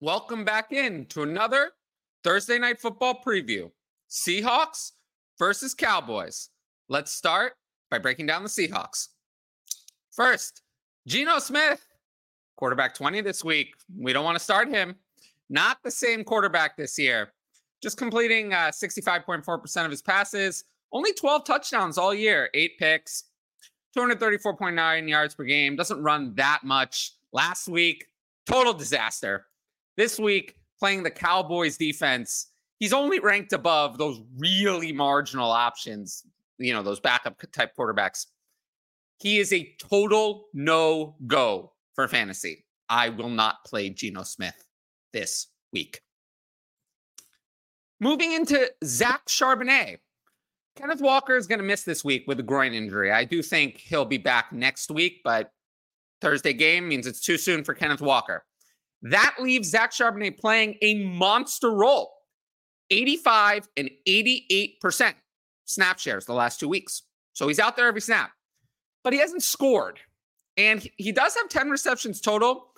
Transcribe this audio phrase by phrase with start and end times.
[0.00, 1.72] Welcome back in to another
[2.22, 3.72] Thursday night football preview.
[4.08, 4.92] Seahawks
[5.40, 6.50] versus Cowboys.
[6.88, 7.54] Let's start
[7.90, 9.08] by breaking down the Seahawks.
[10.12, 10.62] First,
[11.08, 11.84] Geno Smith,
[12.54, 13.74] quarterback 20 this week.
[13.98, 14.94] We don't want to start him.
[15.50, 17.32] Not the same quarterback this year.
[17.82, 20.62] Just completing uh, 65.4% of his passes,
[20.92, 23.24] only 12 touchdowns all year, eight picks,
[23.96, 25.74] 234.9 yards per game.
[25.74, 27.14] Doesn't run that much.
[27.32, 28.06] Last week,
[28.46, 29.47] total disaster.
[29.98, 36.22] This week, playing the Cowboys defense, he's only ranked above those really marginal options,
[36.56, 38.26] you know, those backup type quarterbacks.
[39.18, 42.64] He is a total no go for fantasy.
[42.88, 44.54] I will not play Geno Smith
[45.12, 46.00] this week.
[47.98, 49.98] Moving into Zach Charbonnet.
[50.76, 53.10] Kenneth Walker is going to miss this week with a groin injury.
[53.10, 55.50] I do think he'll be back next week, but
[56.20, 58.44] Thursday game means it's too soon for Kenneth Walker.
[59.02, 62.12] That leaves Zach Charbonnet playing a monster role
[62.90, 65.14] 85 and 88%
[65.66, 67.02] snap shares the last two weeks.
[67.34, 68.32] So he's out there every snap,
[69.04, 70.00] but he hasn't scored.
[70.56, 72.72] And he does have 10 receptions total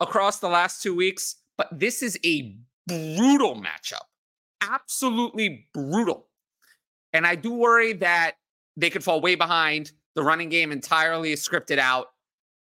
[0.00, 2.56] across the last two weeks, but this is a
[2.86, 4.04] brutal matchup.
[4.62, 6.28] Absolutely brutal.
[7.12, 8.36] And I do worry that
[8.76, 9.92] they could fall way behind.
[10.14, 12.06] The running game entirely is scripted out,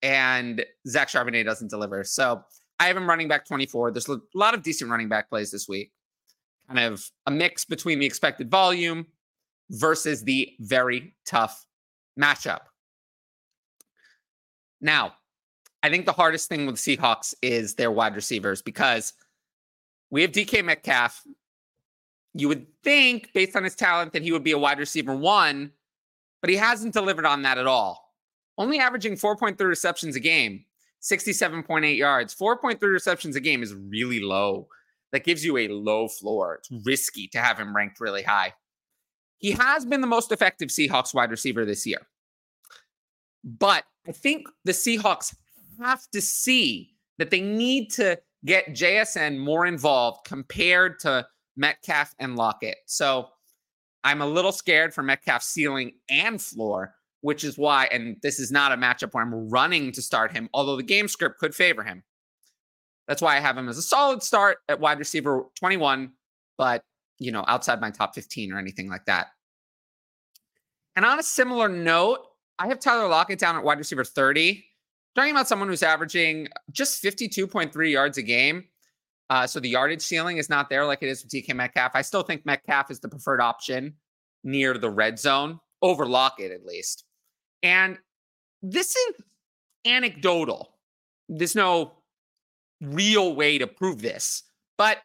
[0.03, 2.03] and Zach Charbonnet doesn't deliver.
[2.05, 2.43] So
[2.81, 3.93] I have him running back 24.
[3.93, 5.93] There's a lot of decent running back plays this week.
[6.67, 9.07] Kind of a mix between the expected volume
[9.71, 11.65] versus the very tough
[12.19, 12.61] matchup.
[14.81, 15.15] Now,
[15.83, 19.13] I think the hardest thing with Seahawks is their wide receivers because
[20.11, 21.23] we have DK Metcalf.
[22.35, 25.73] You would think, based on his talent, that he would be a wide receiver one,
[26.41, 28.15] but he hasn't delivered on that at all.
[28.59, 30.65] Only averaging 4.3 receptions a game,
[31.03, 32.35] 67.8 yards.
[32.35, 34.69] 4.3 receptions a game is really low.
[35.11, 36.55] That gives you a low floor.
[36.55, 38.55] It's risky to have him ranked really high.
[39.39, 42.07] He has been the most effective Seahawks wide receiver this year.
[43.45, 45.35] But I think the Seahawks
[45.81, 51.27] have to see that they need to get JSN more involved compared to
[51.57, 52.79] Metcalf and Lockett.
[52.87, 53.29] So
[54.05, 58.53] I'm a little scared for Metcalf's ceiling and floor, which is why, and this is
[58.53, 61.83] not a matchup where I'm running to start him, although the game script could favor
[61.83, 62.03] him.
[63.09, 66.13] That's why I have him as a solid start at wide receiver 21,
[66.59, 66.85] but
[67.19, 69.29] you know, outside my top 15 or anything like that.
[70.97, 72.27] And on a similar note,
[72.59, 74.65] I have Tyler Lockett down at wide receiver 30.
[75.15, 78.65] Talking about someone who's averaging just 52.3 yards a game.
[79.31, 81.93] Uh, so the yardage ceiling is not there like it is with DK Metcalf.
[81.95, 83.95] I still think Metcalf is the preferred option
[84.43, 87.05] near the red zone over Lockett, at least.
[87.63, 87.99] And
[88.63, 89.15] this is
[89.87, 90.75] anecdotal.
[91.29, 91.93] There's no
[92.81, 94.43] real way to prove this.
[94.77, 94.99] But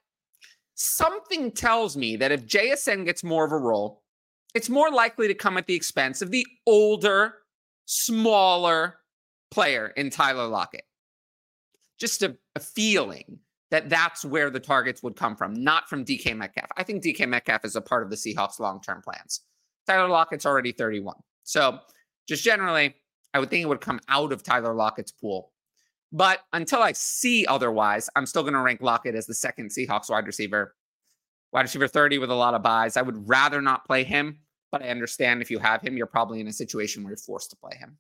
[0.75, 4.03] something tells me that if JSN gets more of a role,
[4.53, 7.35] it's more likely to come at the expense of the older
[7.85, 8.97] smaller
[9.51, 10.84] player in Tyler Lockett.
[12.00, 13.40] Just a, a, feeling
[13.72, 16.67] that that's where the targets would come from, not from DK Metcalf.
[16.78, 19.41] I think DK Metcalf is a part of the Seahawks' long term plans.
[19.88, 21.16] Tyler Lockett's already 31.
[21.44, 21.79] So,
[22.28, 22.96] just generally,
[23.34, 25.52] I would think it would come out of Tyler Lockett's pool.
[26.12, 30.10] But until I see otherwise, I'm still going to rank Lockett as the second Seahawks
[30.10, 30.76] wide receiver.
[31.52, 32.98] Wide receiver 30 with a lot of byes.
[32.98, 34.40] I would rather not play him
[34.72, 37.50] but I understand if you have him, you're probably in a situation where you're forced
[37.52, 37.98] to play him.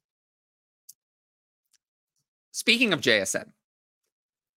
[2.51, 3.51] Speaking of JSN,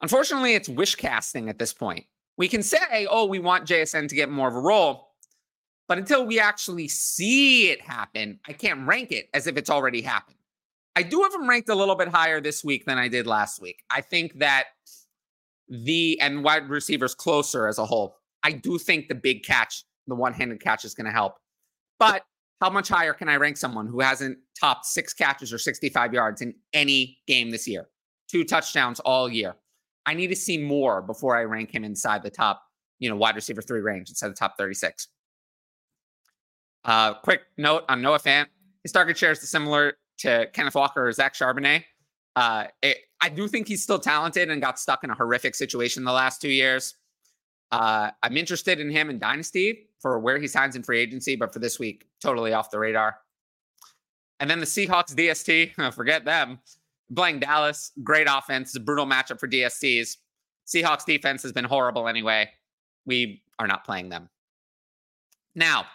[0.00, 2.06] unfortunately, it's wish casting at this point.
[2.36, 5.09] We can say, oh, we want JSN to get more of a role,
[5.90, 10.00] but until we actually see it happen, I can't rank it as if it's already
[10.00, 10.36] happened.
[10.94, 13.60] I do have him ranked a little bit higher this week than I did last
[13.60, 13.82] week.
[13.90, 14.66] I think that
[15.68, 18.18] the and wide receivers closer as a whole.
[18.44, 21.34] I do think the big catch, the one handed catch, is going to help.
[21.98, 22.22] But
[22.60, 26.40] how much higher can I rank someone who hasn't topped six catches or 65 yards
[26.40, 27.88] in any game this year?
[28.30, 29.56] Two touchdowns all year.
[30.06, 32.62] I need to see more before I rank him inside the top,
[33.00, 35.08] you know, wide receiver three range inside the top 36.
[36.84, 38.46] Uh, quick note on Noah Fant.
[38.82, 41.84] His target share is similar to Kenneth Walker or Zach Charbonnet.
[42.36, 46.04] Uh, it, I do think he's still talented and got stuck in a horrific situation
[46.04, 46.94] the last two years.
[47.72, 51.52] Uh, I'm interested in him in Dynasty for where he signs in free agency, but
[51.52, 53.18] for this week, totally off the radar.
[54.40, 56.58] And then the Seahawks DST, forget them.
[57.14, 60.16] Playing Dallas, great offense, it's a brutal matchup for DSTs.
[60.66, 62.48] Seahawks defense has been horrible anyway.
[63.04, 64.28] We are not playing them.
[65.54, 65.86] Now,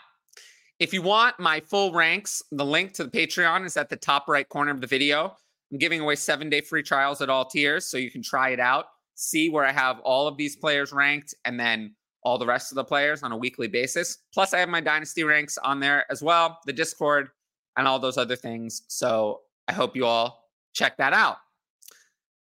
[0.80, 4.28] if you want my full ranks, the link to the Patreon is at the top
[4.28, 5.36] right corner of the video.
[5.72, 8.60] I'm giving away seven day free trials at all tiers, so you can try it
[8.60, 8.86] out
[9.16, 12.76] see where I have all of these players ranked and then all the rest of
[12.76, 14.20] the players on a weekly basis.
[14.34, 17.30] Plus, I have my dynasty ranks on there as well, the Discord,
[17.78, 18.84] and all those other things.
[18.88, 21.38] So I hope you all check that out.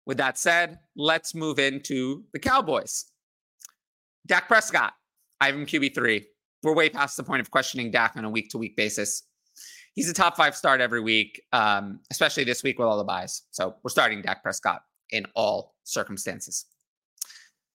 [0.07, 3.07] With that said, let's move into the Cowboys.
[4.27, 4.93] Dak Prescott,
[5.41, 6.25] I have him QB3.
[6.63, 9.23] We're way past the point of questioning Dak on a week to week basis.
[9.95, 13.43] He's a top five start every week, um, especially this week with all the byes.
[13.51, 16.67] So we're starting Dak Prescott in all circumstances.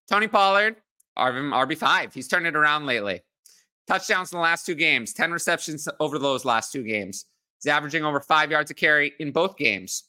[0.10, 0.78] Tony Pollard,
[1.18, 2.14] RB5.
[2.14, 3.22] He's turned it around lately.
[3.88, 7.26] Touchdowns in the last two games, 10 receptions over those last two games.
[7.62, 10.06] He's averaging over five yards a carry in both games.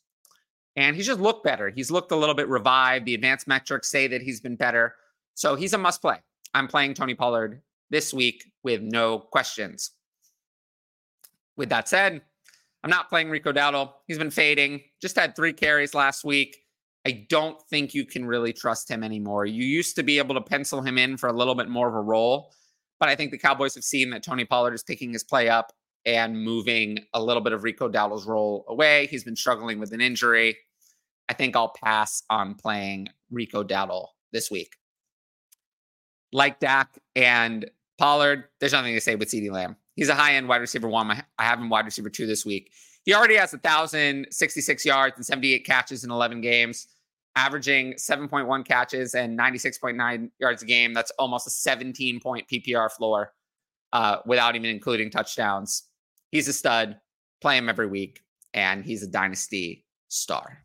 [0.77, 1.71] And he's just looked better.
[1.71, 3.07] He's looked a little bit revived.
[3.07, 4.95] The advanced metrics say that he's been better.
[5.35, 6.19] So he's a must play.
[6.55, 9.93] I'm playing Tony Pollard this week with no questions.
[11.57, 12.23] With that said,
[12.85, 13.93] I'm not playing Rico Dowdle.
[14.07, 16.57] He's been fading, just had three carries last week.
[17.07, 19.47] I don't think you can really trust him anymore.
[19.47, 21.95] You used to be able to pencil him in for a little bit more of
[21.95, 22.53] a role,
[22.99, 25.73] but I think the Cowboys have seen that Tony Pollard is picking his play up
[26.05, 29.07] and moving a little bit of Rico Dowdle's role away.
[29.09, 30.57] He's been struggling with an injury.
[31.29, 34.77] I think I'll pass on playing Rico Dowdle this week.
[36.33, 37.69] Like Dak and
[37.99, 39.77] Pollard, there's nothing to say with CeeDee Lamb.
[39.95, 41.11] He's a high end wide receiver one.
[41.11, 42.71] I have him wide receiver two this week.
[43.05, 46.89] He already has 1,066 yards and 78 catches in 11 games
[47.37, 50.95] averaging 7.1 catches and 96.9 yards a game.
[50.95, 53.33] That's almost a 17 point PPR floor
[53.93, 55.85] uh, without even including touchdowns.
[56.33, 56.99] He's a stud.
[57.43, 58.23] Play him every week,
[58.55, 60.65] and he's a dynasty star.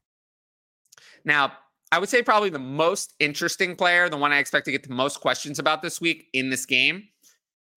[1.25, 1.51] Now,
[1.92, 4.94] I would say probably the most interesting player, the one I expect to get the
[4.95, 7.10] most questions about this week in this game,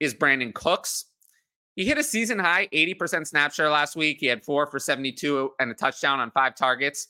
[0.01, 1.07] is Brandin Cooks.
[1.77, 4.19] He hit a season high 80% snap share last week.
[4.21, 7.09] He had four for 72 and a touchdown on five targets.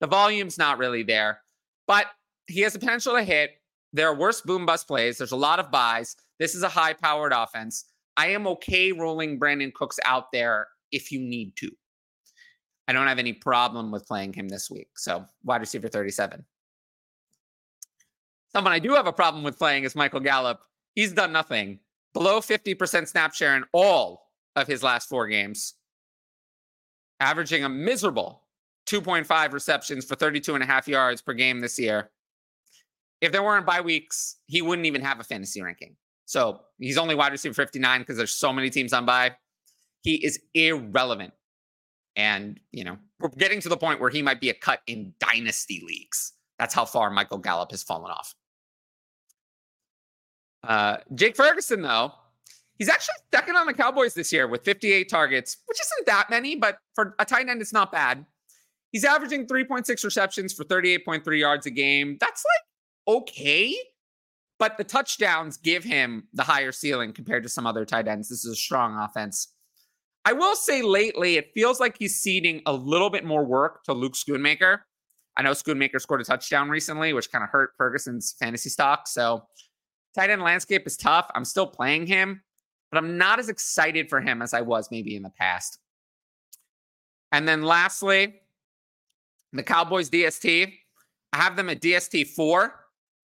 [0.00, 1.40] The volume's not really there,
[1.86, 2.06] but
[2.46, 3.52] he has the potential to hit.
[3.92, 5.18] There are worse boom bust plays.
[5.18, 6.16] There's a lot of byes.
[6.38, 7.86] This is a high powered offense.
[8.16, 11.70] I am okay rolling Brandin Cooks out there if you need to.
[12.86, 14.90] I don't have any problem with playing him this week.
[14.96, 16.44] So, wide receiver 37.
[18.52, 20.60] Someone I do have a problem with playing is Michael Gallup.
[20.94, 21.80] He's done nothing.
[22.14, 25.74] Below 50% snap share in all of his last four games,
[27.20, 28.42] averaging a miserable
[28.86, 32.10] 2.5 receptions for 32 and a half yards per game this year.
[33.20, 35.96] If there weren't bye weeks, he wouldn't even have a fantasy ranking.
[36.26, 39.36] So he's only wide receiver 59 because there's so many teams on bye.
[40.02, 41.32] He is irrelevant.
[42.16, 45.14] And, you know, we're getting to the point where he might be a cut in
[45.18, 46.32] dynasty leagues.
[46.58, 48.34] That's how far Michael Gallup has fallen off.
[50.66, 52.12] Uh, Jake Ferguson, though,
[52.78, 56.56] he's actually second on the Cowboys this year with 58 targets, which isn't that many,
[56.56, 58.24] but for a tight end, it's not bad.
[58.92, 62.16] He's averaging 3.6 receptions for 38.3 yards a game.
[62.20, 63.76] That's like okay,
[64.58, 68.28] but the touchdowns give him the higher ceiling compared to some other tight ends.
[68.28, 69.48] This is a strong offense.
[70.24, 73.92] I will say lately, it feels like he's ceding a little bit more work to
[73.92, 74.78] Luke Schoonmaker.
[75.36, 79.06] I know Schoonmaker scored a touchdown recently, which kind of hurt Ferguson's fantasy stock.
[79.06, 79.44] So,
[80.14, 81.30] tight end landscape is tough.
[81.34, 82.42] I'm still playing him,
[82.90, 85.78] but I'm not as excited for him as I was maybe in the past.
[87.32, 88.40] And then lastly,
[89.52, 90.72] the Cowboys DST.
[91.32, 92.74] I have them at DST four.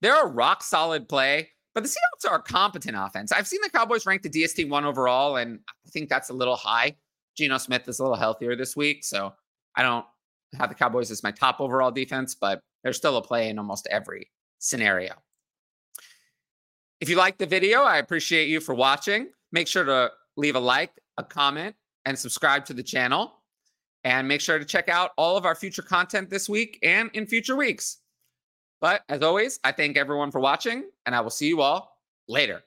[0.02, 3.32] They're a rock solid play, but the Seahawks are a competent offense.
[3.32, 6.56] I've seen the Cowboys ranked at DST one overall, and I think that's a little
[6.56, 6.96] high.
[7.36, 9.34] Geno Smith is a little healthier this week, so
[9.76, 10.06] I don't
[10.58, 13.88] have the Cowboys as my top overall defense, but they're still a play in almost
[13.92, 14.30] every
[14.60, 15.14] scenario.
[17.02, 19.30] If you like the video, I appreciate you for watching.
[19.52, 21.76] Make sure to leave a like, a comment,
[22.06, 23.36] and subscribe to the channel.
[24.04, 27.26] And make sure to check out all of our future content this week and in
[27.26, 27.98] future weeks.
[28.82, 32.64] But as always, I thank everyone for watching, and I will see you all later.